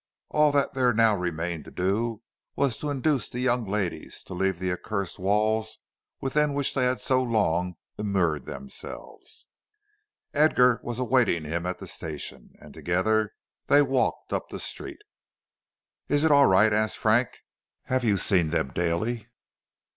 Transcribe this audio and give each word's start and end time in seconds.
All 0.29 0.51
that 0.53 0.73
there 0.73 0.93
now 0.95 1.15
remained 1.15 1.63
to 1.65 1.69
do 1.69 2.23
was 2.55 2.75
to 2.79 2.89
induce 2.89 3.29
the 3.29 3.39
young 3.39 3.67
ladies 3.69 4.23
to 4.23 4.33
leave 4.33 4.57
the 4.57 4.71
accursed 4.71 5.19
walls 5.19 5.77
within 6.19 6.55
which 6.55 6.73
they 6.73 6.85
had 6.85 6.99
so 6.99 7.21
long 7.21 7.75
immured 7.99 8.45
themselves. 8.45 9.45
Edgar 10.33 10.79
was 10.81 10.97
awaiting 10.97 11.45
him 11.45 11.67
at 11.67 11.77
the 11.77 11.85
station, 11.85 12.55
and 12.59 12.73
together 12.73 13.33
they 13.67 13.83
walked 13.83 14.33
up 14.33 14.49
the 14.49 14.57
street. 14.57 15.01
"Is 16.07 16.23
it 16.23 16.31
all 16.31 16.47
right?" 16.47 16.73
asked 16.73 16.97
Frank. 16.97 17.27
"Have 17.83 18.03
you 18.03 18.17
seen 18.17 18.49
them 18.49 18.69
daily?" 18.73 19.27